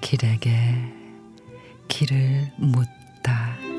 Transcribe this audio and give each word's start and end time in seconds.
길에게 0.00 0.50
길을 1.88 2.52
묻다. 2.58 3.73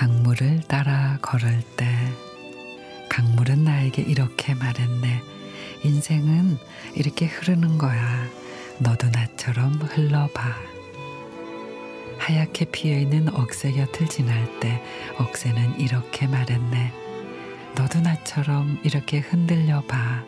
강물을 0.00 0.60
따라 0.60 1.18
걸을 1.20 1.60
때 1.76 1.86
강물은 3.10 3.64
나에게 3.64 4.00
이렇게 4.00 4.54
말했네. 4.54 5.22
인생은 5.84 6.56
이렇게 6.94 7.26
흐르는 7.26 7.76
거야. 7.76 8.26
너도 8.78 9.10
나처럼 9.10 9.74
흘러봐. 9.74 10.56
하얗게 12.16 12.70
피어 12.72 12.98
있는 12.98 13.28
억새 13.34 13.72
곁을 13.72 14.08
지날 14.08 14.58
때 14.58 14.82
억새는 15.18 15.78
이렇게 15.78 16.26
말했네. 16.26 16.94
너도 17.76 18.00
나처럼 18.00 18.80
이렇게 18.82 19.18
흔들려 19.18 19.82
봐. 19.82 20.24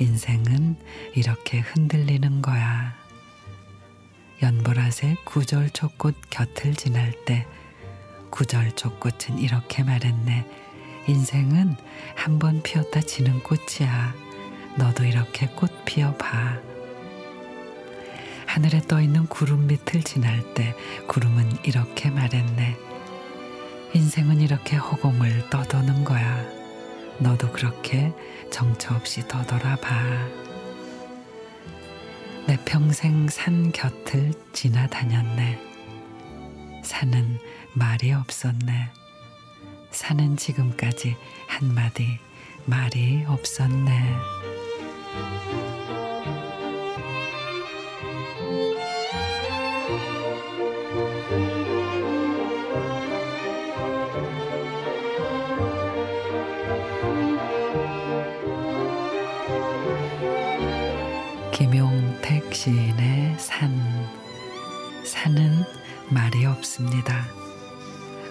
인생은 0.00 0.74
이렇게 1.14 1.60
흔들리는 1.60 2.42
거야. 2.42 2.92
연보라색 4.42 5.24
구절초꽃 5.24 6.16
곁을 6.28 6.74
지날 6.74 7.12
때 7.24 7.46
구절초꽃은 8.36 9.38
이렇게 9.38 9.82
말했네. 9.82 10.46
인생은 11.08 11.76
한 12.14 12.38
번 12.38 12.60
피었다 12.62 13.00
지는 13.00 13.42
꽃이야. 13.42 14.14
너도 14.76 15.04
이렇게 15.04 15.46
꽃 15.46 15.70
피어봐. 15.86 16.58
하늘에 18.46 18.82
떠 18.82 19.00
있는 19.00 19.26
구름 19.26 19.66
밑을 19.66 20.02
지날 20.02 20.42
때 20.54 20.74
구름은 21.06 21.64
이렇게 21.64 22.10
말했네. 22.10 22.76
인생은 23.94 24.40
이렇게 24.42 24.76
허공을 24.76 25.48
떠도는 25.48 26.04
거야. 26.04 26.44
너도 27.18 27.50
그렇게 27.52 28.12
정처 28.50 28.94
없이 28.94 29.26
떠돌아 29.26 29.76
봐. 29.76 29.94
내 32.46 32.58
평생 32.66 33.28
산 33.28 33.72
곁을 33.72 34.32
지나다녔네. 34.52 35.65
산은 36.86 37.40
말이 37.72 38.12
없었네. 38.12 38.90
산은 39.90 40.36
지금까지 40.36 41.16
한마디 41.48 42.20
말이 42.64 43.24
없었네. 43.26 44.14
김용택 61.52 62.54
시인의 62.54 63.34
산. 63.38 64.25
산은 65.06 65.64
말이 66.08 66.44
없습니다. 66.46 67.26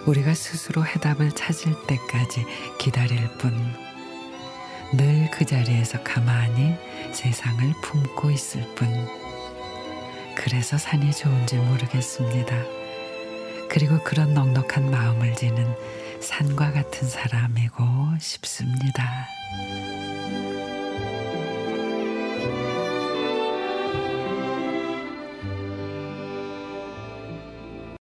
우리가 0.06 0.34
스스로 0.34 0.84
해답을 0.84 1.32
찾을 1.32 1.74
때까지 1.86 2.44
기다릴 2.78 3.28
뿐. 3.38 3.52
늘 4.92 5.28
그 5.32 5.44
자리에서 5.44 6.02
가만히 6.02 6.76
세상을 7.12 7.72
품고 7.82 8.30
있을 8.30 8.62
뿐. 8.74 8.88
그래서 10.36 10.78
산이 10.78 11.12
좋은지 11.12 11.56
모르겠습니다. 11.56 12.54
그리고 13.68 13.98
그런 14.04 14.32
넉넉한 14.32 14.90
마음을 14.90 15.34
지는 15.34 15.74
산과 16.20 16.72
같은 16.72 17.08
사람이고 17.08 17.84
싶습니다. 18.20 19.26